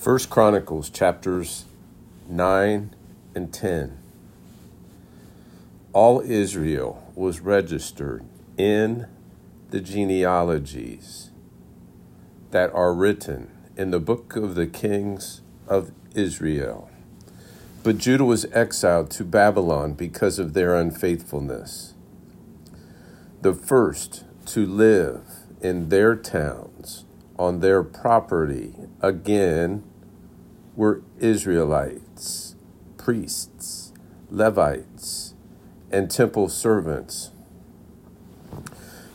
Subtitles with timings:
[0.00, 1.66] First Chronicles chapters
[2.26, 2.94] 9
[3.34, 3.98] and 10.
[5.92, 8.24] All Israel was registered
[8.56, 9.06] in
[9.68, 11.28] the genealogies
[12.50, 16.88] that are written in the book of the kings of Israel.
[17.82, 21.92] But Judah was exiled to Babylon because of their unfaithfulness.
[23.42, 25.24] The first to live
[25.60, 27.04] in their towns
[27.38, 29.82] on their property again
[30.76, 32.54] were Israelites,
[32.96, 33.92] priests,
[34.30, 35.34] Levites,
[35.90, 37.30] and temple servants.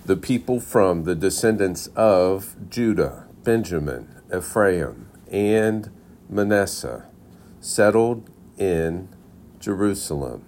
[0.05, 5.89] The people from the descendants of Judah, Benjamin, Ephraim, and
[6.29, 7.05] Manasseh
[7.59, 9.09] settled in
[9.59, 10.43] Jerusalem.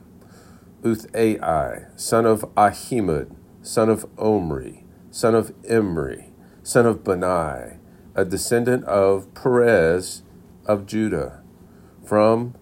[0.83, 7.77] Uthai, son of Ahimud, son of Omri, son of Imri, son of Benai,
[8.13, 10.21] a descendant of Perez
[10.67, 11.41] of Judah,
[12.05, 12.53] from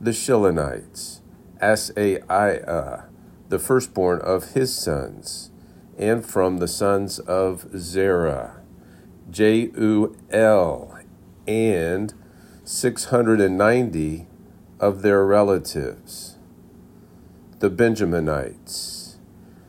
[0.00, 1.20] the Shilonites,
[1.60, 3.04] Asaiah,
[3.48, 5.50] the firstborn of his sons,
[5.98, 8.62] and from the sons of Zerah,
[9.30, 11.04] Jeuel,
[11.46, 12.14] and
[12.64, 14.26] 690
[14.78, 16.36] of their relatives,
[17.58, 19.16] the Benjaminites,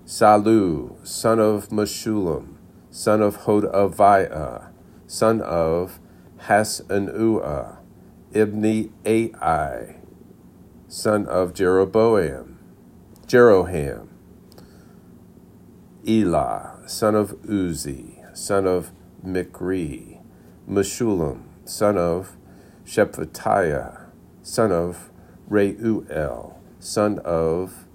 [0.06, 2.58] Sallu, son of Meshullam,
[2.92, 4.70] son of Hodaviah,
[5.08, 6.00] son of
[6.50, 7.78] Hassenuah,
[8.34, 9.96] Ibni Ai,
[10.88, 12.58] son of Jeroboam,
[13.28, 14.08] Jeroham,
[16.08, 18.90] Elah, son of Uzzi, son of
[19.22, 20.20] Michri,
[20.68, 22.36] Meshullam, son of
[22.84, 24.08] Shephatiah,
[24.42, 25.12] son of
[25.48, 27.86] Reuel, son of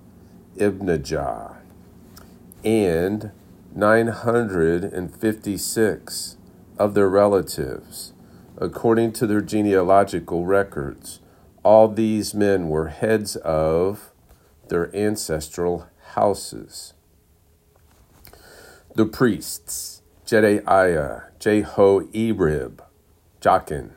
[0.57, 1.57] Ibnijah,
[2.65, 3.33] and
[3.75, 6.37] 956
[6.79, 8.14] of their relatives,
[8.59, 11.21] according to their genealogical records.
[11.63, 14.13] All these men were heads of
[14.69, 16.95] their ancestral houses.
[18.95, 22.81] The priests, Jedaiah, Jehoiarib,
[23.41, 23.91] Jachin,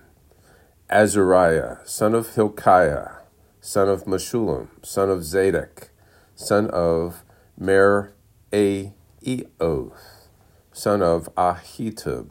[0.90, 3.18] Azariah, son of Hilkiah,
[3.62, 5.90] son of Meshullam, son of Zadok,
[6.36, 7.24] son of
[7.58, 8.14] Mer
[8.52, 10.28] Eoth,
[10.72, 12.30] son of Ahitub,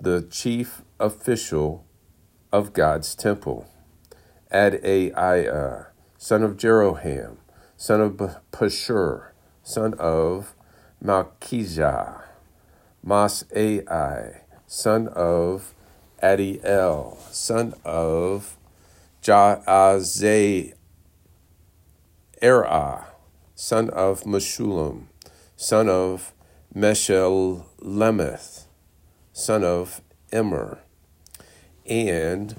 [0.00, 1.84] the chief official
[2.52, 3.66] of God's temple.
[4.52, 5.86] Adaiah,
[6.16, 7.36] son of Jeroham,
[7.76, 8.16] son of
[8.52, 9.30] Pashhur,
[9.62, 10.54] son of
[11.04, 12.22] Malchijah,
[13.04, 15.74] Maasai, son of
[16.22, 18.56] Adiel, son of
[19.22, 20.74] Jahzerah,
[23.54, 25.06] son of Meshullam,
[25.56, 26.32] son of
[26.74, 28.64] Meshillemith,
[29.32, 30.00] son of
[30.32, 30.80] Immer,
[31.88, 32.56] and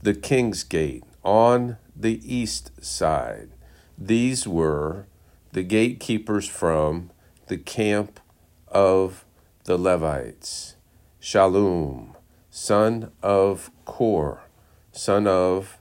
[0.00, 3.50] the King's Gate on the east side.
[3.98, 5.06] These were
[5.52, 7.10] the gatekeepers from
[7.46, 8.20] the camp
[8.68, 9.24] of
[9.64, 10.76] the Levites.
[11.20, 12.16] Shalom,
[12.50, 14.44] son of Kor,
[14.90, 15.78] son of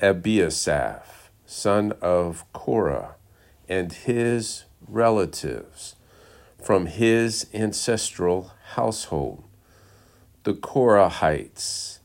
[0.00, 3.14] Ebiasaph, son of Korah,
[3.68, 5.96] and his relatives
[6.62, 9.44] from his ancestral household.
[10.44, 11.98] The Korahites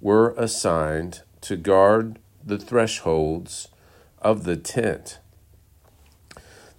[0.00, 3.68] were assigned to guard the thresholds
[4.20, 5.18] of the tent.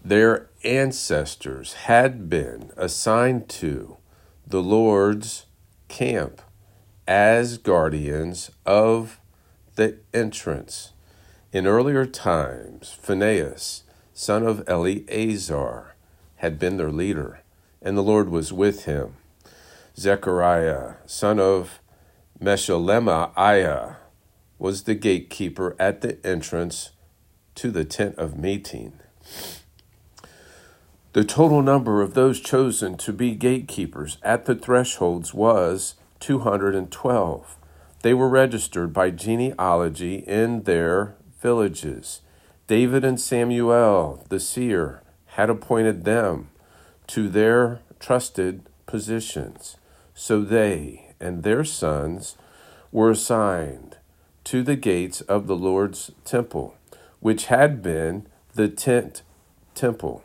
[0.04, 3.98] Their ancestors had been assigned to
[4.46, 5.46] the Lord's
[5.88, 6.42] camp
[7.08, 9.20] as guardians of
[9.76, 10.92] the entrance.
[11.52, 13.84] In earlier times, Phinehas,
[14.14, 15.96] son of Eleazar,
[16.38, 17.42] had been their leader,
[17.82, 19.16] and the Lord was with him.
[19.98, 21.80] Zechariah, son of
[22.40, 23.96] Meshelemiah,
[24.58, 26.92] was the gatekeeper at the entrance
[27.56, 28.94] to the tent of meeting.
[31.14, 37.58] The total number of those chosen to be gatekeepers at the thresholds was 212.
[38.02, 42.22] They were registered by genealogy in their villages.
[42.68, 46.50] David and Samuel, the seer, had appointed them
[47.08, 49.78] to their trusted positions.
[50.14, 52.36] So they and their sons
[52.92, 53.95] were assigned
[54.46, 56.76] to the gates of the Lord's temple,
[57.20, 59.22] which had been the tent
[59.74, 60.24] temple.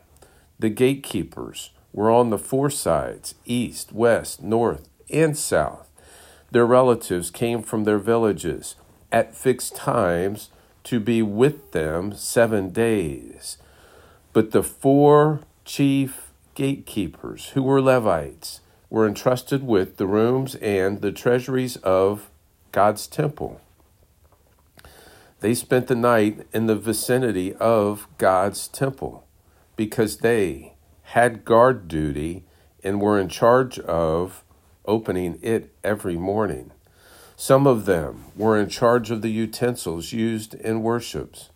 [0.59, 5.89] The gatekeepers were on the four sides east, west, north, and south.
[6.51, 8.77] Their relatives came from their villages
[9.11, 10.51] at fixed times
[10.85, 13.59] to be with them seven days.
[14.33, 21.13] But the four chief gatekeepers, who were Levites, were entrusted with the rooms and the
[21.13, 22.31] treasuries of
[22.73, 23.61] God's temple.
[25.41, 29.27] They spent the night in the vicinity of God's temple
[29.75, 32.45] because they had guard duty
[32.85, 34.45] and were in charge of
[34.85, 36.73] opening it every morning.
[37.37, 41.49] Some of them were in charge of the utensils used in worships.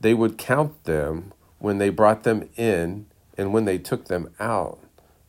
[0.00, 3.06] They would count them when they brought them in
[3.36, 4.78] and when they took them out.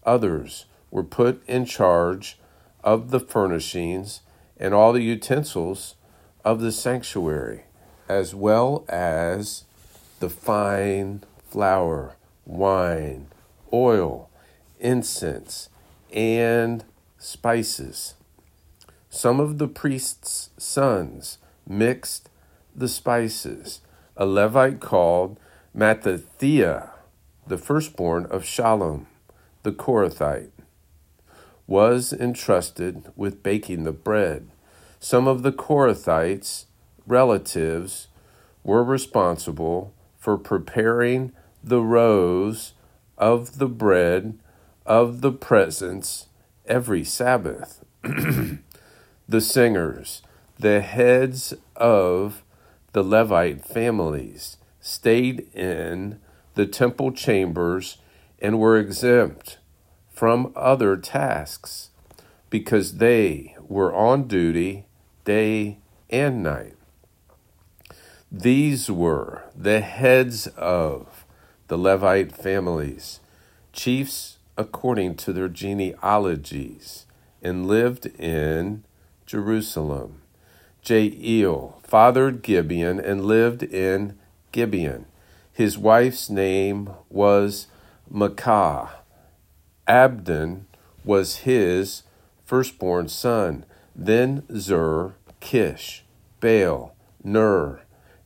[0.06, 2.38] Others were put in charge
[2.84, 4.22] of the furnishings
[4.58, 5.96] and all the utensils
[6.46, 7.64] of the sanctuary,
[8.12, 9.64] as well as
[10.20, 13.28] the fine flour, wine,
[13.72, 14.30] oil,
[14.82, 15.70] incense,
[16.12, 16.84] and
[17.18, 18.16] spices.
[19.10, 22.30] Some of the priest's sons mixed
[22.76, 23.80] the spices.
[24.18, 25.40] A Levite called
[25.74, 26.90] Mattithiah,
[27.48, 29.08] the firstborn of Shalom,
[29.64, 30.52] the Korathite,
[31.66, 34.50] was entrusted with baking the bread.
[35.00, 36.66] Some of the Korathites'
[37.12, 38.08] relatives
[38.64, 42.74] were responsible for preparing the rows
[43.18, 44.40] of the bread
[44.86, 46.28] of the presence
[46.66, 47.84] every Sabbath.
[49.30, 50.22] the singers,
[50.58, 52.44] the heads of
[52.94, 56.18] the Levite families, stayed in
[56.56, 57.98] the temple chambers
[58.40, 59.60] and were exempt
[60.10, 61.90] from other tasks
[62.50, 64.86] because they were on duty
[65.26, 65.78] day
[66.10, 66.76] and night.
[68.34, 71.26] These were the heads of
[71.68, 73.20] the Levite families,
[73.74, 77.06] chiefs according to their genealogies,
[77.42, 78.86] and lived in
[79.26, 80.22] Jerusalem.
[80.82, 84.18] Jael fathered Gibeon and lived in
[84.54, 85.08] Gibeon.
[85.52, 87.68] His wife's name was
[88.10, 88.92] Maacah.
[89.88, 90.68] Abdon
[91.04, 92.04] was his
[92.46, 93.66] firstborn son.
[93.94, 96.06] Then Zur, Kish,
[96.40, 96.96] Baal,
[97.26, 97.82] Ner,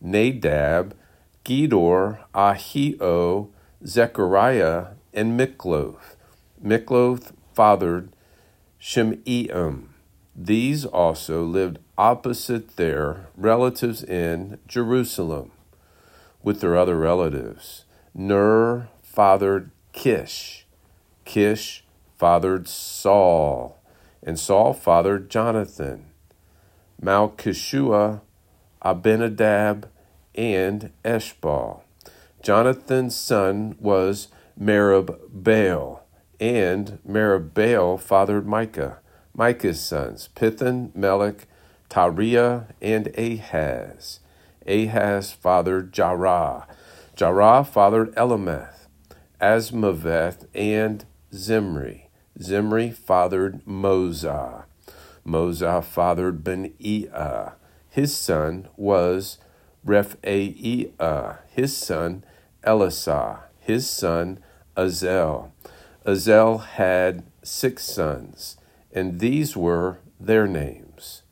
[0.06, 0.96] Nadab,
[1.44, 3.50] Gedor, Ahio,
[3.84, 6.16] Zechariah, and Mikloth.
[6.64, 8.10] Mikloth fathered
[8.80, 9.88] Shimeam.
[10.36, 15.52] These also lived opposite their relatives in Jerusalem
[16.44, 17.86] with their other relatives.
[18.14, 20.68] Ner fathered Kish.
[21.24, 21.84] Kish
[22.16, 23.80] fathered Saul.
[24.22, 26.06] And Saul fathered Jonathan.
[27.02, 28.22] Malchishua
[28.86, 29.90] Abinadab,
[30.36, 31.82] and Eshbal.
[32.44, 34.28] Jonathan's son was
[34.60, 36.06] Merib-Baal,
[36.40, 39.00] and Merib-Baal fathered Micah.
[39.34, 41.48] Micah's sons, Pithon, Melech,
[41.90, 44.20] Tahrea, and Ahaz.
[44.68, 46.68] Ahaz fathered Jarah.
[47.16, 48.88] Jarah fathered Elameth,
[49.42, 52.10] Azmaveth, and Zimri.
[52.42, 54.66] Zimri fathered Moza.
[55.26, 57.54] Moza fathered Binea.
[57.90, 59.38] His son was
[59.86, 60.92] Rephaiah.
[61.00, 62.24] Uh, his son
[62.64, 63.40] Eleasah.
[63.60, 64.40] His son
[64.78, 65.54] Azel.
[66.06, 68.58] Azel had six sons,
[68.92, 71.24] and these were their names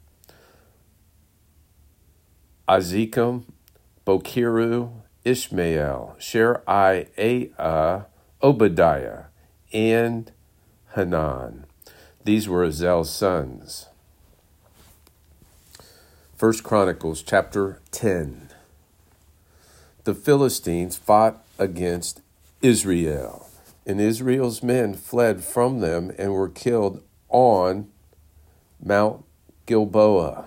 [2.67, 3.43] Azikam,
[4.05, 4.91] Bocheru,
[5.23, 8.05] Ishmael, Sheariah,
[8.41, 9.23] Obadiah,
[9.71, 10.31] and
[10.95, 11.65] Hanan.
[12.23, 13.87] These were Azel's sons.
[16.35, 18.49] First Chronicles chapter 10.
[20.03, 22.21] the Philistines fought against
[22.59, 23.47] Israel,
[23.85, 27.87] and Israel's men fled from them and were killed on
[28.83, 29.23] Mount
[29.67, 30.45] Gilboa.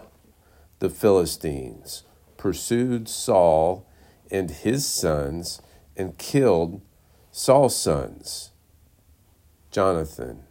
[0.80, 2.02] The Philistines
[2.36, 3.86] pursued Saul
[4.28, 5.62] and his sons
[5.96, 6.80] and killed
[7.30, 8.50] Saul's sons,
[9.70, 10.42] Jonathan,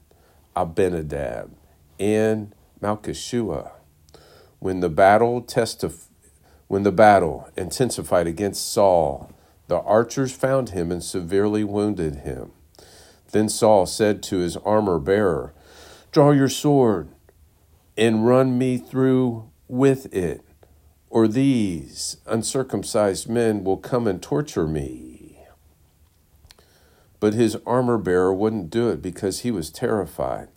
[0.56, 1.52] Abinadab,
[2.00, 3.72] and Malchishua.
[4.66, 6.08] When the battle testif-
[6.68, 9.30] when the battle intensified against Saul,
[9.68, 12.52] the archers found him and severely wounded him.
[13.30, 15.54] Then Saul said to his armor bearer,
[16.12, 17.10] Draw your sword
[17.96, 20.42] and run me through with it,
[21.12, 25.42] or these uncircumcised men will come and torture me.
[27.20, 30.48] But his armor bearer wouldn't do it because he was terrified.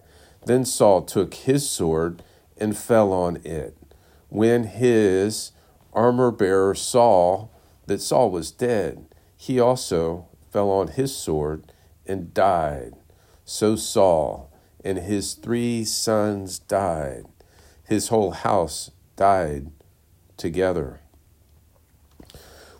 [0.47, 2.23] Then Saul took his sword
[2.57, 3.75] and fell on it.
[4.29, 5.53] When his
[5.93, 7.49] armor bearer saw
[7.87, 9.07] that Saul was dead,
[9.37, 11.73] he also fell on his sword
[12.07, 12.95] and died.
[13.45, 14.53] So Saul
[14.85, 17.25] and his three sons died.
[17.87, 19.71] His whole house died
[20.37, 21.01] together.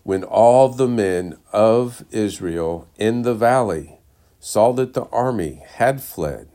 [0.03, 3.99] When all the men of Israel in the valley
[4.39, 6.49] saw that the army had fled,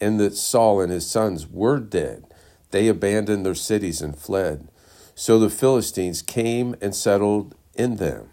[0.00, 2.29] and that Saul and his sons were dead,
[2.70, 4.68] they abandoned their cities and fled.
[5.14, 8.30] So the Philistines came and settled in them.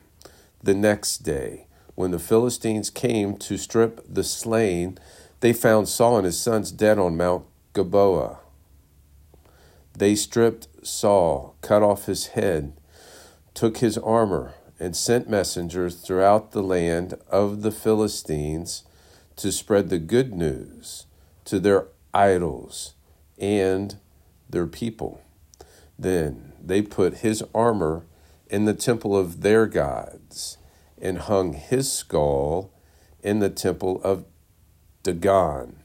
[0.63, 4.97] The next day, when the Philistines came to strip the slain,
[5.39, 8.39] they found Saul and his sons dead on Mount Gilboa.
[9.97, 12.73] They stripped Saul, cut off his head,
[13.53, 18.83] took his armor, and sent messengers throughout the land of the Philistines
[19.37, 21.07] to spread the good news
[21.45, 22.93] to their idols
[23.39, 23.97] and
[24.49, 25.21] their people.
[25.97, 28.05] Then they put his armor
[28.49, 30.57] in the temple of their gods
[31.01, 32.71] and hung his skull
[33.21, 34.25] in the temple of
[35.03, 35.77] Dagon.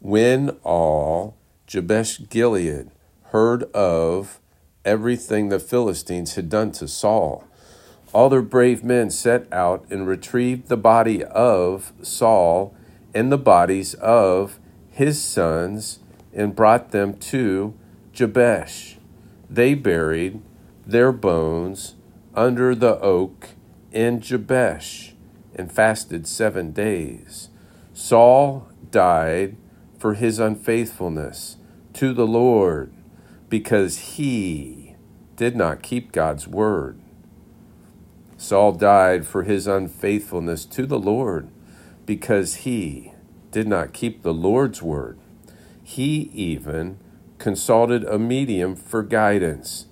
[0.00, 2.90] When all Jabesh Gilead
[3.30, 4.40] heard of
[4.84, 7.44] everything the Philistines had done to Saul,
[8.12, 12.74] all their brave men set out and retrieved the body of Saul
[13.14, 14.58] and the bodies of
[14.90, 15.98] his sons
[16.36, 17.74] and brought them to
[18.12, 18.98] Jabesh.
[19.48, 20.42] They buried
[20.86, 21.96] their bones
[22.34, 23.48] under the oak
[23.90, 25.14] in Jabesh
[25.54, 27.48] and fasted seven days.
[27.94, 29.56] Saul died
[29.98, 31.56] for his unfaithfulness
[31.94, 32.92] to the Lord
[33.48, 34.94] because he
[35.36, 37.00] did not keep God's word.
[38.36, 41.48] Saul died for his unfaithfulness to the Lord
[42.04, 43.12] because he
[43.50, 45.18] did not keep the Lord's word.
[45.88, 46.98] He even
[47.38, 49.86] consulted a medium for guidance,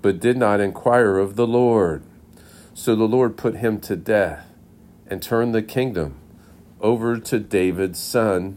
[0.00, 2.02] but did not inquire of the Lord.
[2.72, 4.46] So the Lord put him to death
[5.06, 6.16] and turned the kingdom
[6.80, 8.56] over to David's son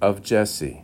[0.00, 0.82] of Jesse.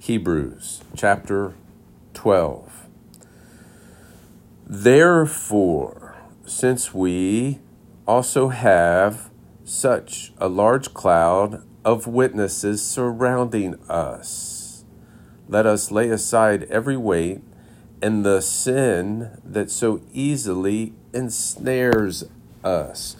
[0.00, 1.54] Hebrews chapter
[2.12, 2.88] 12.
[4.66, 6.14] Therefore,
[6.44, 7.60] since we
[8.06, 9.30] also have
[9.64, 14.84] such a large cloud of witnesses surrounding us,
[15.48, 17.40] let us lay aside every weight
[18.02, 22.24] and the sin that so easily ensnares
[22.62, 23.16] us.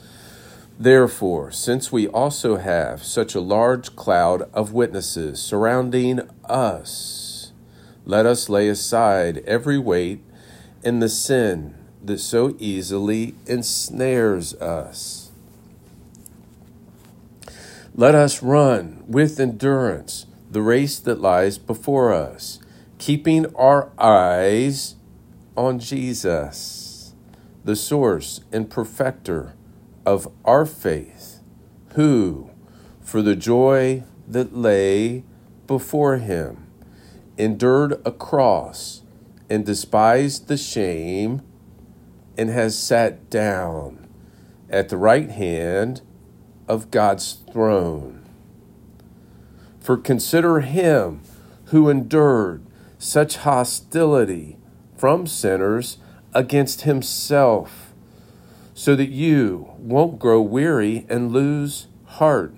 [0.78, 7.52] Therefore, since we also have such a large cloud of witnesses surrounding us,
[8.04, 10.22] let us lay aside every weight
[10.82, 11.74] and the sin
[12.06, 15.30] that so easily ensnares us.
[17.94, 22.58] Let us run with endurance the race that lies before us,
[22.98, 24.96] keeping our eyes
[25.56, 27.14] on Jesus,
[27.64, 29.54] the source and perfecter
[30.04, 31.40] of our faith,
[31.94, 32.50] who,
[33.00, 35.22] for the joy that lay
[35.66, 36.66] before him,
[37.38, 39.02] endured a cross
[39.48, 41.42] and despised the shame
[42.36, 44.08] and has sat down
[44.70, 46.02] at the right hand
[46.66, 48.24] of God's throne.
[49.80, 51.20] For consider him
[51.66, 52.64] who endured
[52.98, 54.56] such hostility
[54.96, 55.98] from sinners
[56.32, 57.92] against himself,
[58.72, 62.54] so that you won't grow weary and lose heart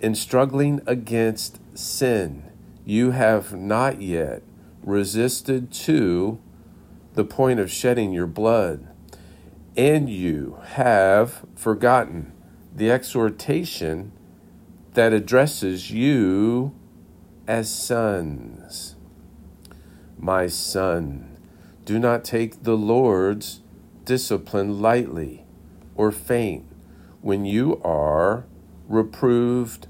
[0.00, 2.42] in struggling against sin.
[2.84, 4.42] You have not yet
[4.82, 6.40] resisted to
[7.14, 8.89] the point of shedding your blood
[9.76, 12.32] and you have forgotten
[12.74, 14.12] the exhortation
[14.94, 16.74] that addresses you
[17.46, 18.96] as sons.
[20.18, 21.38] My son,
[21.84, 23.60] do not take the Lord's
[24.04, 25.46] discipline lightly
[25.94, 26.66] or faint
[27.20, 28.46] when you are
[28.88, 29.86] reproved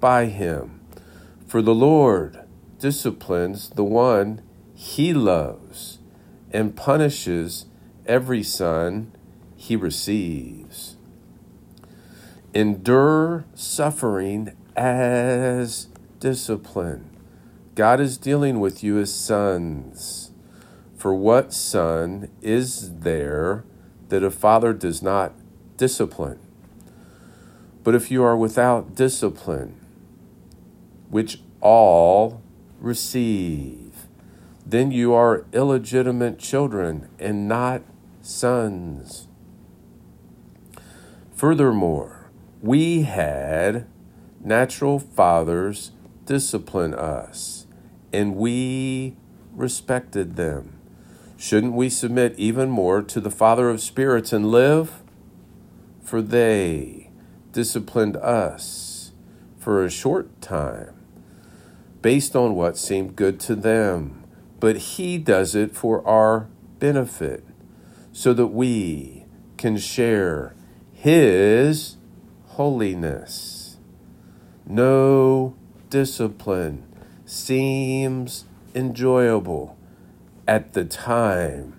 [0.00, 0.80] by him.
[1.46, 2.40] For the Lord
[2.78, 4.42] disciplines the one
[4.74, 5.98] he loves
[6.52, 7.66] and punishes
[8.06, 9.12] every son
[9.62, 10.96] he receives.
[12.52, 15.86] Endure suffering as
[16.18, 17.08] discipline.
[17.76, 20.32] God is dealing with you as sons.
[20.96, 23.64] For what son is there
[24.08, 25.32] that a father does not
[25.76, 26.40] discipline?
[27.84, 29.78] But if you are without discipline,
[31.08, 32.42] which all
[32.80, 34.08] receive,
[34.66, 37.82] then you are illegitimate children and not
[38.22, 39.28] sons.
[41.42, 42.30] Furthermore,
[42.60, 43.88] we had
[44.44, 45.90] natural fathers
[46.24, 47.66] discipline us,
[48.12, 49.16] and we
[49.52, 50.78] respected them.
[51.36, 55.02] Shouldn't we submit even more to the Father of spirits and live?
[56.00, 57.10] For they
[57.50, 59.10] disciplined us
[59.58, 60.94] for a short time,
[62.02, 64.22] based on what seemed good to them,
[64.60, 66.46] but He does it for our
[66.78, 67.42] benefit,
[68.12, 69.24] so that we
[69.56, 70.54] can share
[71.02, 71.96] his
[72.50, 73.76] holiness.
[74.64, 75.56] No
[75.90, 76.86] discipline
[77.26, 79.76] seems enjoyable
[80.46, 81.76] at the time,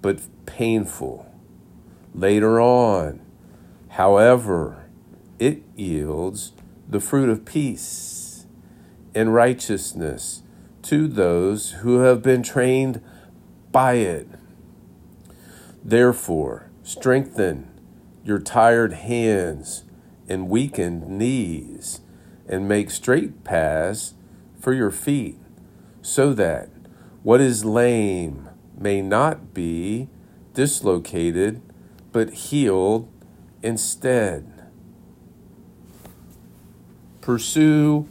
[0.00, 1.26] but painful
[2.14, 3.20] later on.
[3.88, 4.84] However,
[5.40, 6.52] it yields
[6.88, 8.46] the fruit of peace
[9.16, 10.42] and righteousness
[10.82, 13.02] to those who have been trained
[13.72, 14.28] by it.
[15.82, 17.69] Therefore, strengthen
[18.24, 19.84] your tired hands
[20.28, 22.00] and weakened knees,
[22.48, 24.14] and make straight paths
[24.58, 25.38] for your feet,
[26.02, 26.68] so that
[27.22, 30.08] what is lame may not be
[30.54, 31.60] dislocated,
[32.12, 33.08] but healed
[33.62, 34.46] instead.
[37.20, 38.08] Pursue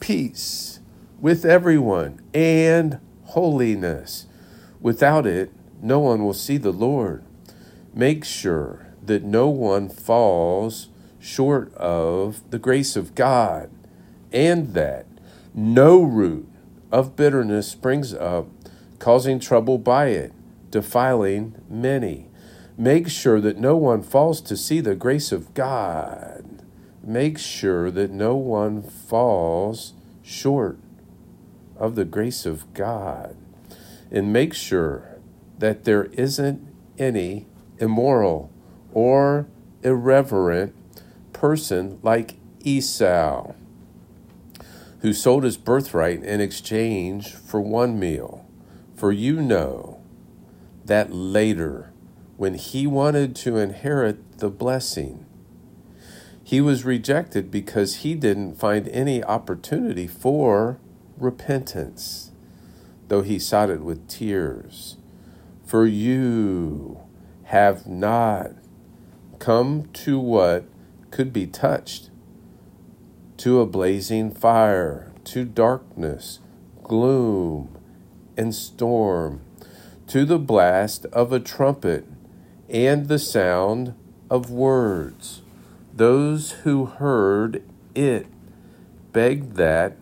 [0.00, 0.80] peace
[1.20, 4.26] with everyone and holiness.
[4.80, 7.24] Without it, no one will see the Lord.
[7.94, 13.70] Make sure that no one falls short of the grace of God,
[14.32, 15.06] and that
[15.52, 16.48] no root
[16.92, 18.46] of bitterness springs up,
[18.98, 20.32] causing trouble by it,
[20.70, 22.28] defiling many.
[22.76, 26.62] Make sure that no one falls to see the grace of God.
[27.02, 30.78] Make sure that no one falls short
[31.76, 33.36] of the grace of God.
[34.10, 35.18] And make sure
[35.58, 36.66] that there isn't
[36.98, 37.46] any
[37.78, 38.50] immoral
[38.92, 39.46] or
[39.82, 40.74] irreverent
[41.32, 43.52] person like Esau,
[45.00, 48.44] who sold his birthright in exchange for one meal.
[48.96, 50.00] For you know
[50.84, 51.92] that later,
[52.36, 55.24] when he wanted to inherit the blessing,
[56.42, 60.78] he was rejected because he didn't find any opportunity for
[61.18, 62.30] repentance,
[63.08, 64.96] though he sought it with tears.
[65.64, 67.00] For you
[67.44, 68.52] have not
[69.38, 70.64] come to what
[71.10, 72.10] could be touched,
[73.38, 76.40] to a blazing fire, to darkness,
[76.82, 77.76] gloom,
[78.36, 79.40] and storm,
[80.06, 82.06] to the blast of a trumpet
[82.68, 83.94] and the sound
[84.30, 85.42] of words.
[85.94, 87.62] Those who heard
[87.94, 88.26] it
[89.12, 89.96] begged that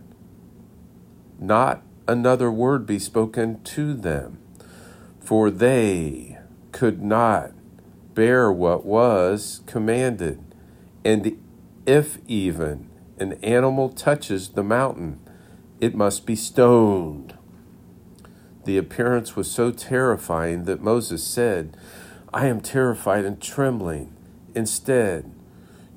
[1.38, 4.38] not another word be spoken to them,
[5.20, 6.38] for they
[6.72, 7.53] could not
[8.16, 10.42] bear what was commanded.
[11.05, 11.38] And
[11.85, 15.20] if even an animal touches the mountain,
[15.81, 17.37] it must be stoned.
[18.64, 21.76] The appearance was so terrifying that Moses said,
[22.33, 24.12] I am terrified and trembling.
[24.55, 25.31] Instead,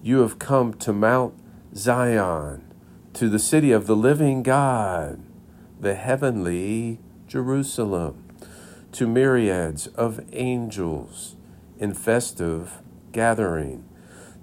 [0.03, 1.34] you have come to Mount
[1.73, 2.73] Zion,
[3.13, 5.21] to the city of the living God,
[5.79, 8.25] the heavenly Jerusalem,
[8.91, 11.38] to myriads of angels
[11.79, 13.85] in festive gathering,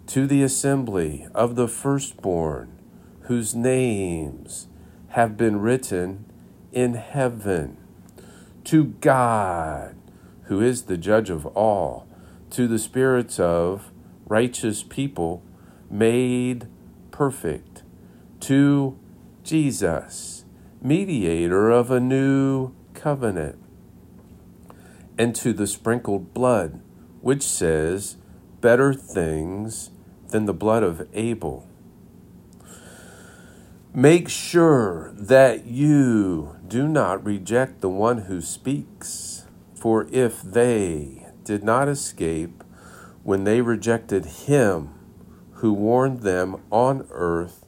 [0.06, 2.72] to the assembly of the firstborn,
[3.22, 4.68] whose names
[5.08, 6.24] have been written
[6.72, 7.76] in heaven,
[8.64, 9.96] to God,
[10.44, 12.08] who is the judge of all,
[12.50, 13.92] to the spirits of
[14.26, 15.42] righteous people
[15.90, 16.66] made
[17.10, 17.82] perfect,
[18.40, 18.98] to
[19.42, 20.44] Jesus,
[20.80, 23.58] mediator of a new covenant,
[25.18, 26.80] and to the sprinkled blood
[27.26, 28.16] which says,
[28.60, 29.90] Better things
[30.28, 31.68] than the blood of Abel.
[33.92, 41.64] Make sure that you do not reject the one who speaks, for if they did
[41.64, 42.62] not escape
[43.24, 44.90] when they rejected him
[45.54, 47.66] who warned them on earth,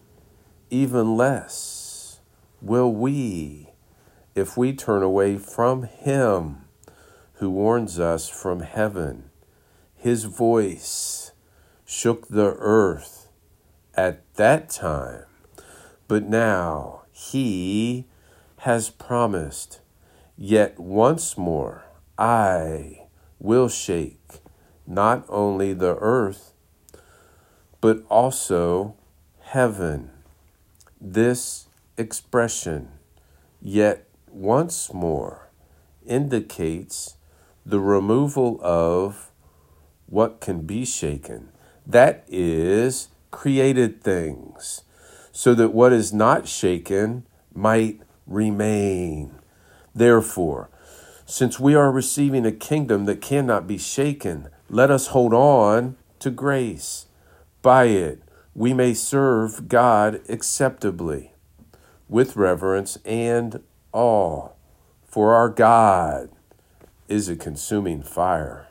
[0.70, 2.20] even less
[2.62, 3.70] will we
[4.36, 6.58] if we turn away from him
[7.38, 9.27] who warns us from heaven.
[9.98, 11.32] His voice
[11.84, 13.28] shook the earth
[13.94, 15.24] at that time
[16.08, 18.06] but now he
[18.58, 19.80] has promised,
[20.40, 21.84] Yet once more
[22.16, 23.06] I
[23.38, 24.40] will shake
[24.86, 26.54] not only the earth,
[27.80, 28.94] but also
[29.40, 30.10] heaven.
[31.00, 32.88] This expression,
[33.60, 35.50] yet once more,
[36.06, 37.16] indicates
[37.66, 39.27] the removal of
[40.08, 41.48] what can be shaken.
[41.86, 44.82] That is, created things
[45.32, 49.34] so that what is not shaken might remain.
[49.94, 50.68] Therefore,
[51.26, 56.30] since we are receiving a kingdom that cannot be shaken, let us hold on to
[56.30, 57.06] grace.
[57.62, 58.22] By it,
[58.54, 61.32] we may serve God acceptably,
[62.08, 64.50] with reverence and awe,
[65.06, 66.30] for our God
[67.08, 68.67] is a consuming fire.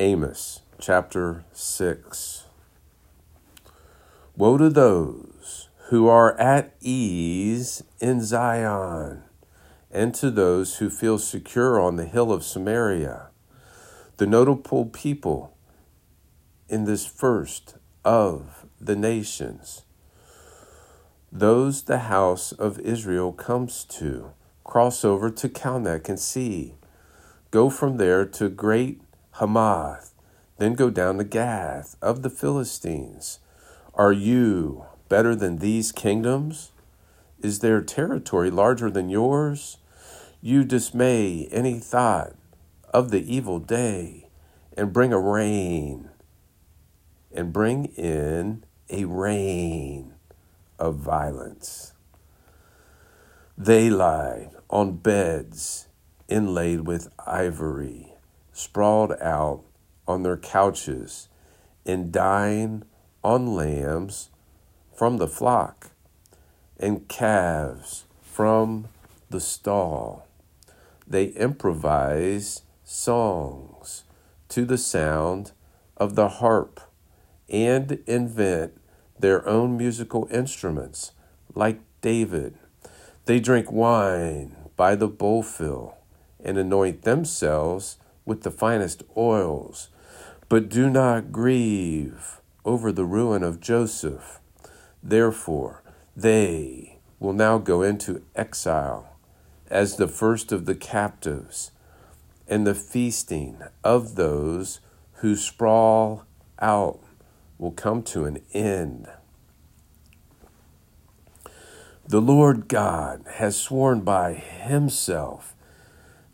[0.00, 2.44] Amos chapter 6.
[4.34, 9.24] Woe to those who are at ease in Zion,
[9.90, 13.28] and to those who feel secure on the hill of Samaria.
[14.16, 15.54] The notable people
[16.70, 19.82] in this first of the nations,
[21.30, 24.30] those the house of Israel comes to,
[24.64, 26.76] cross over to Calneh and see,
[27.50, 29.02] go from there to great
[29.40, 30.12] Hamath,
[30.58, 33.40] then go down to Gath of the Philistines
[33.94, 36.70] are you better than these kingdoms?
[37.42, 39.78] Is their territory larger than yours?
[40.40, 42.34] You dismay any thought
[42.94, 44.28] of the evil day
[44.76, 46.10] and bring a rain
[47.34, 50.14] and bring in a rain
[50.78, 51.92] of violence.
[53.58, 55.88] They lie on beds
[56.28, 58.09] inlaid with ivory,
[58.60, 59.62] sprawled out
[60.06, 61.28] on their couches,
[61.86, 62.84] and dine
[63.24, 64.28] on lambs
[64.94, 65.90] from the flock
[66.78, 68.88] and calves from
[69.30, 70.26] the stall.
[71.06, 74.04] They improvise songs
[74.50, 75.52] to the sound
[75.96, 76.80] of the harp
[77.48, 78.78] and invent
[79.18, 81.12] their own musical instruments,
[81.54, 82.58] like David.
[83.24, 85.96] They drink wine by the bowlful
[86.42, 89.88] and anoint themselves with the finest oils,
[90.48, 94.40] but do not grieve over the ruin of Joseph.
[95.02, 95.82] Therefore,
[96.16, 99.16] they will now go into exile
[99.70, 101.70] as the first of the captives,
[102.48, 104.80] and the feasting of those
[105.14, 106.24] who sprawl
[106.58, 107.00] out
[107.58, 109.06] will come to an end.
[112.06, 115.54] The Lord God has sworn by Himself.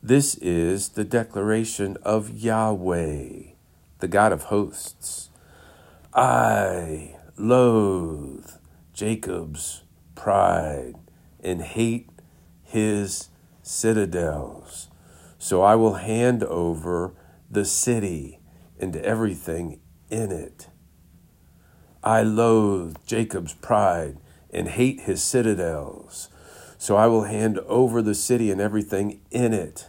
[0.03, 3.53] This is the declaration of Yahweh,
[3.99, 5.31] the God of hosts.
[6.15, 8.49] I loathe
[8.93, 9.83] Jacob's
[10.15, 10.95] pride
[11.43, 12.09] and hate
[12.63, 13.29] his
[13.63, 14.89] citadels.
[15.39, 17.15] So I will hand over
[17.51, 18.41] the city
[18.79, 19.81] and everything
[20.11, 20.69] in it.
[22.03, 24.19] I loathe Jacob's pride
[24.51, 26.29] and hate his citadels.
[26.87, 29.89] So I will hand over the city and everything in it.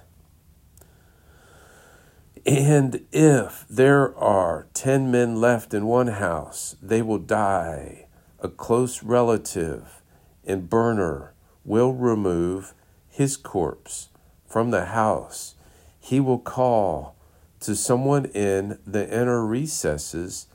[2.44, 8.08] And if there are 10 men left in one house, they will die.
[8.40, 10.02] A close relative
[10.44, 12.74] and burner will remove
[13.08, 14.10] his corpse
[14.48, 15.54] from the house.
[16.00, 17.16] He will call
[17.60, 20.48] to someone in the inner recesses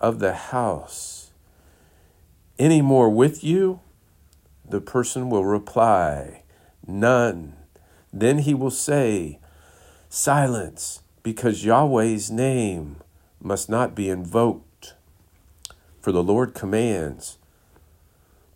[0.00, 1.30] of the house.
[2.58, 3.78] Any more with you?
[4.68, 6.42] The person will reply,
[6.86, 7.54] None.
[8.12, 9.38] Then he will say,
[10.08, 12.96] Silence because Yahweh's name
[13.40, 14.94] must not be invoked.
[16.00, 17.38] For the Lord commands,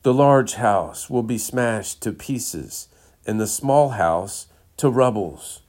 [0.03, 2.89] the large house will be smashed to pieces,
[3.27, 5.63] and the small house to rubbles.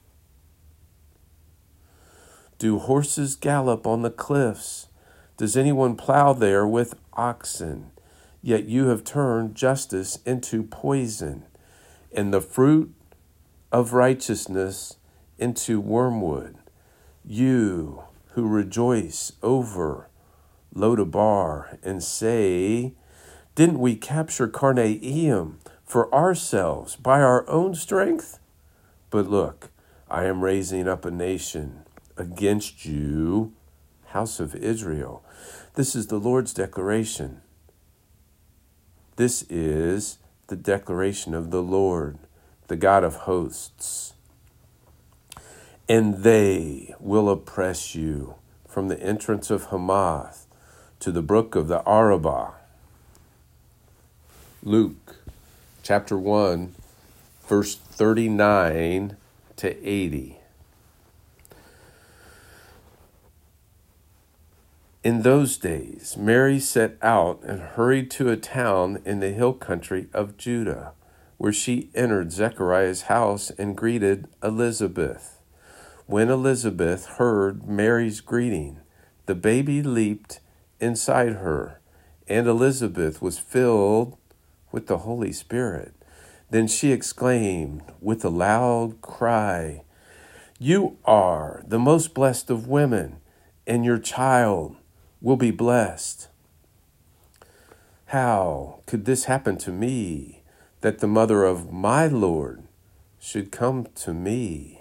[2.58, 4.86] Do horses gallop on the cliffs?
[5.36, 7.89] Does anyone plow there with oxen?
[8.42, 11.44] Yet you have turned justice into poison,
[12.12, 12.94] and the fruit
[13.70, 14.96] of righteousness
[15.38, 16.56] into wormwood
[17.24, 20.08] you who rejoice over
[20.74, 22.94] Lodabar and say,
[23.54, 28.38] Didn't we capture Karnaim for ourselves by our own strength?
[29.10, 29.70] But look,
[30.08, 31.82] I am raising up a nation
[32.16, 33.52] against you,
[34.06, 35.24] house of Israel.
[35.74, 37.42] This is the Lord's declaration.
[39.20, 42.16] This is the declaration of the Lord,
[42.68, 44.14] the God of hosts.
[45.86, 50.46] And they will oppress you from the entrance of Hamath
[51.00, 52.52] to the brook of the Arabah.
[54.62, 55.16] Luke
[55.82, 56.74] chapter 1,
[57.46, 59.18] verse 39
[59.56, 60.39] to 80.
[65.02, 70.08] In those days, Mary set out and hurried to a town in the hill country
[70.12, 70.92] of Judah,
[71.38, 75.40] where she entered Zechariah's house and greeted Elizabeth.
[76.04, 78.80] When Elizabeth heard Mary's greeting,
[79.24, 80.40] the baby leaped
[80.80, 81.80] inside her,
[82.28, 84.18] and Elizabeth was filled
[84.70, 85.94] with the Holy Spirit.
[86.50, 89.82] Then she exclaimed with a loud cry,
[90.58, 93.16] You are the most blessed of women,
[93.66, 94.76] and your child
[95.20, 96.28] will be blessed.
[98.06, 100.42] How could this happen to me,
[100.80, 102.64] that the mother of my Lord
[103.18, 104.80] should come to me?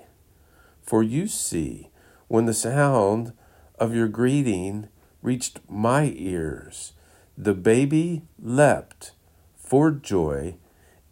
[0.82, 1.90] For you see,
[2.28, 3.34] when the sound
[3.78, 4.88] of your greeting
[5.22, 6.94] reached my ears,
[7.38, 9.12] the baby leapt
[9.56, 10.56] for joy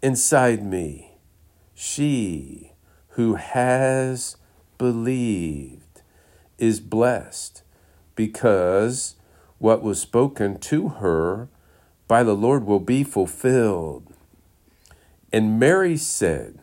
[0.01, 1.17] inside me.
[1.75, 2.71] She
[3.09, 4.37] who has
[4.77, 6.01] believed
[6.57, 7.61] is blessed
[8.15, 9.16] because
[9.59, 11.49] what was spoken to her
[12.07, 14.13] by the Lord will be fulfilled.
[15.31, 16.59] And Mary said,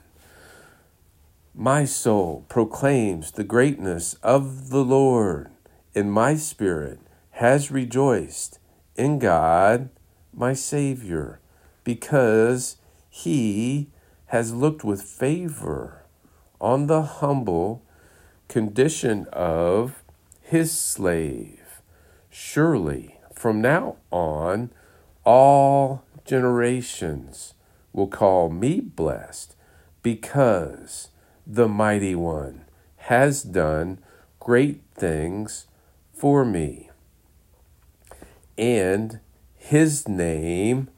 [1.55, 5.51] My soul proclaims the greatness of the Lord,
[5.95, 6.99] and my spirit
[7.33, 8.59] has rejoiced
[8.97, 9.91] in God,
[10.33, 11.41] my Savior,
[11.83, 12.77] because
[13.11, 13.91] he
[14.27, 16.05] has looked with favor
[16.61, 17.83] on the humble
[18.49, 20.03] condition of
[20.41, 21.64] his slave.
[22.37, 24.71] Surely, from now on,
[25.25, 27.55] all generations
[27.93, 29.55] will call me blessed
[30.03, 31.11] because
[31.47, 32.65] the mighty one
[32.97, 34.01] has done
[34.41, 35.69] great things
[36.13, 36.91] for me.
[38.59, 39.21] And
[39.55, 40.89] his name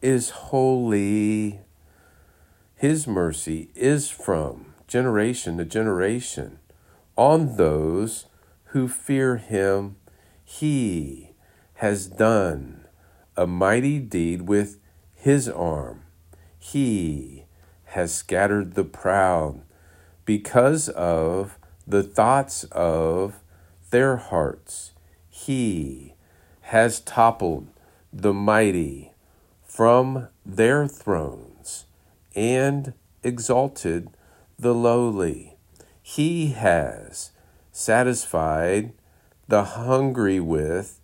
[0.00, 1.58] is holy.
[2.76, 6.60] His mercy is from generation to generation
[7.16, 8.26] on those
[8.66, 9.96] who fear him.
[10.60, 11.32] He
[11.74, 12.84] has done
[13.36, 14.78] a mighty deed with
[15.12, 16.04] his arm.
[16.56, 17.46] He
[17.86, 19.62] has scattered the proud
[20.24, 23.40] because of the thoughts of
[23.90, 24.92] their hearts.
[25.28, 26.14] He
[26.60, 27.66] has toppled
[28.12, 29.12] the mighty
[29.64, 31.86] from their thrones
[32.36, 32.92] and
[33.24, 34.08] exalted
[34.56, 35.56] the lowly.
[36.00, 37.32] He has
[37.72, 38.92] satisfied
[39.48, 41.00] the hungry with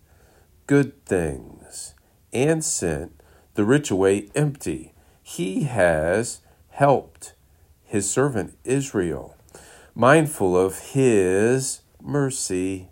[0.67, 1.93] good things
[2.33, 3.19] and sent
[3.55, 4.93] the rich away empty.
[5.21, 7.33] He has helped
[7.83, 9.35] his servant Israel,
[9.93, 12.89] mindful of his mercy,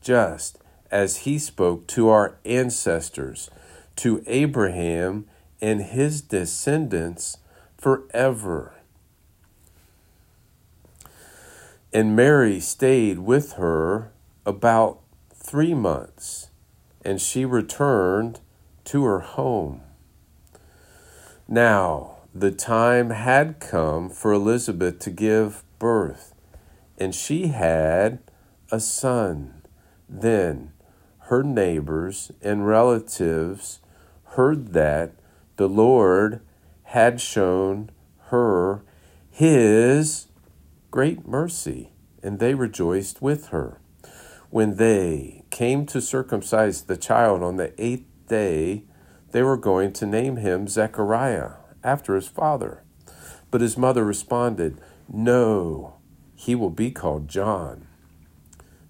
[0.00, 0.58] just
[0.90, 3.50] as he spoke to our ancestors
[3.96, 5.26] to Abraham
[5.60, 7.36] and his descendants
[7.76, 8.74] forever.
[11.92, 14.10] And Mary stayed with her
[14.50, 15.00] about
[15.32, 16.50] three months,
[17.02, 18.40] and she returned
[18.84, 19.80] to her home.
[21.48, 26.34] Now, the time had come for Elizabeth to give birth,
[26.98, 28.18] and she had
[28.70, 29.62] a son.
[30.08, 30.72] Then
[31.30, 33.78] her neighbors and relatives
[34.34, 35.12] heard that
[35.56, 36.40] the Lord
[36.82, 37.90] had shown
[38.30, 38.82] her
[39.30, 40.26] his
[40.90, 43.80] great mercy, and they rejoiced with her.
[44.50, 48.82] When they came to circumcise the child on the eighth day,
[49.30, 51.52] they were going to name him Zechariah
[51.84, 52.82] after his father.
[53.52, 55.98] But his mother responded, No,
[56.34, 57.86] he will be called John.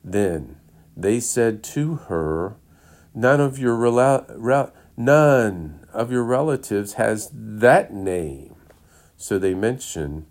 [0.02, 0.56] Then
[0.96, 2.56] they said to her,
[3.14, 8.54] None of your rel- None of your relatives has that name.
[9.18, 10.26] So they mentioned,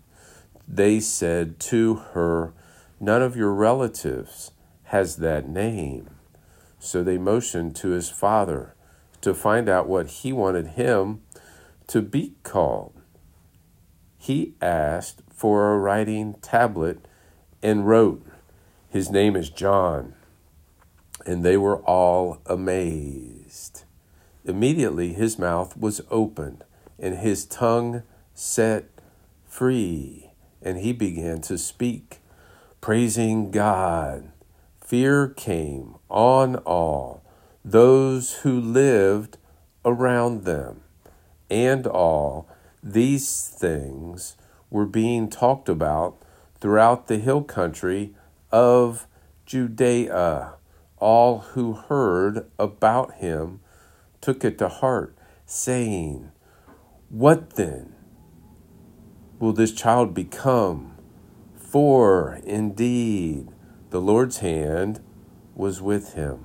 [0.66, 2.52] they said to her,
[2.98, 4.50] None of your relatives
[4.90, 6.10] has that name.
[6.78, 8.74] So they motioned to his father
[9.20, 11.22] to find out what he wanted him
[11.88, 12.94] to be called.
[14.18, 17.06] He asked for a writing tablet
[17.62, 18.26] and wrote,
[18.90, 20.14] His name is John.
[21.26, 23.84] and they were all amazed.
[24.44, 26.64] Immediately his mouth was opened,
[26.98, 28.02] and his tongue
[28.34, 28.86] set
[29.46, 30.30] free,
[30.62, 32.18] and he began to speak,
[32.80, 34.29] praising God.
[34.90, 37.22] Fear came on all
[37.64, 39.38] those who lived
[39.84, 40.80] around them,
[41.48, 42.48] and all
[42.82, 44.36] these things
[44.68, 46.20] were being talked about
[46.60, 48.16] throughout the hill country
[48.50, 49.06] of
[49.46, 50.54] Judea.
[50.96, 53.60] All who heard about him
[54.20, 56.32] took it to heart, saying,
[57.10, 57.94] What then
[59.38, 60.96] will this child become?
[61.54, 63.50] For indeed
[63.90, 65.00] the Lord's hand
[65.54, 66.44] was with him.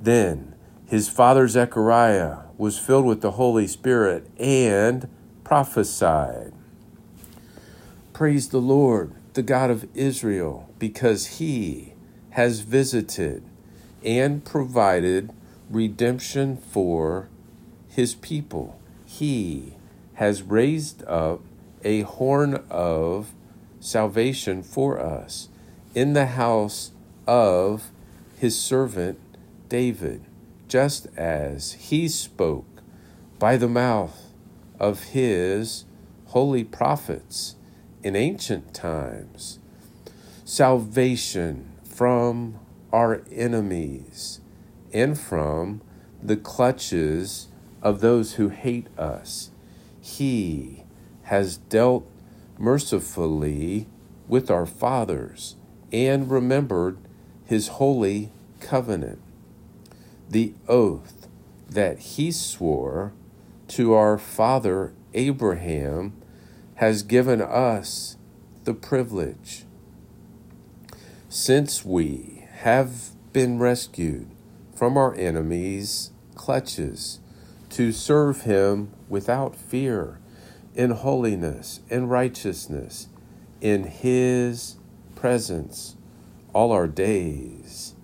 [0.00, 0.54] Then
[0.86, 5.08] his father Zechariah was filled with the Holy Spirit and
[5.44, 6.52] prophesied.
[8.12, 11.92] Praise the Lord, the God of Israel, because he
[12.30, 13.42] has visited
[14.04, 15.32] and provided
[15.70, 17.28] redemption for
[17.88, 18.78] his people.
[19.06, 19.74] He
[20.14, 21.40] has raised up
[21.84, 23.32] a horn of
[23.80, 25.48] salvation for us
[25.94, 26.92] in the house
[27.26, 27.90] of
[28.38, 29.18] his servant
[29.68, 30.22] David,
[30.68, 32.82] just as he spoke
[33.38, 34.32] by the mouth
[34.78, 35.84] of his
[36.26, 37.56] holy prophets
[38.02, 39.58] in ancient times.
[40.44, 42.58] Salvation from
[42.92, 44.40] our enemies
[44.92, 45.80] and from
[46.22, 47.48] the clutches
[47.82, 49.50] of those who hate us.
[50.00, 50.84] He
[51.24, 52.06] has dealt
[52.58, 53.86] mercifully
[54.28, 55.56] with our fathers
[55.92, 56.98] and remembered
[57.44, 59.20] his holy covenant,
[60.28, 61.28] the oath
[61.68, 63.12] that he swore
[63.68, 66.14] to our father Abraham
[66.76, 68.16] has given us
[68.64, 69.64] the privilege.
[71.28, 74.28] Since we have been rescued
[74.74, 77.20] from our enemies' clutches
[77.70, 80.18] to serve him without fear,
[80.74, 83.08] in holiness and righteousness,
[83.60, 84.76] in his
[85.22, 85.94] presence
[86.52, 87.94] all our days.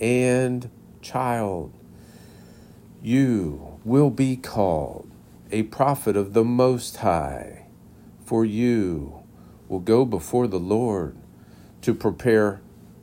[0.00, 0.68] And,
[1.00, 1.72] child,
[3.00, 5.08] you will be called
[5.52, 7.66] a prophet of the Most High,
[8.24, 9.22] for you
[9.68, 11.16] will go before the Lord
[11.82, 12.60] to prepare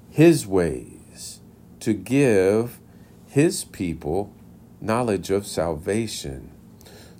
[0.09, 1.39] his ways,
[1.79, 2.81] to give
[3.25, 4.33] his people
[4.81, 6.51] knowledge of salvation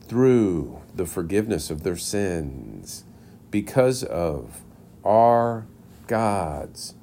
[0.01, 3.05] through the forgiveness of their sins
[3.51, 4.65] because of
[5.05, 5.65] our
[6.07, 6.95] God's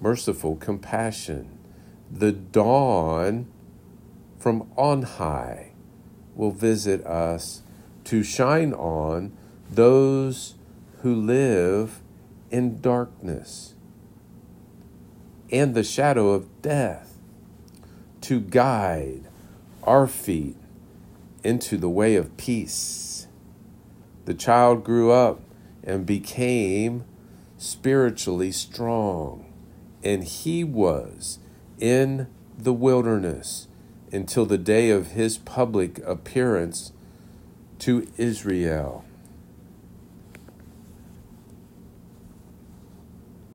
[0.00, 1.58] merciful compassion.
[2.10, 3.46] The dawn
[4.38, 5.72] from on high
[6.34, 7.62] will visit us
[8.04, 9.32] to shine on
[9.70, 10.54] those
[11.02, 12.00] who live
[12.50, 13.74] in darkness
[15.50, 17.18] and the shadow of death
[18.20, 19.22] to guide
[19.82, 20.56] our feet
[21.42, 23.26] into the way of peace.
[24.24, 25.40] The child grew up
[25.82, 27.04] and became
[27.64, 29.50] spiritually strong,
[30.02, 31.38] and he was
[31.78, 32.26] in
[32.58, 33.68] the wilderness
[34.12, 36.92] until the day of his public appearance
[37.78, 39.04] to Israel.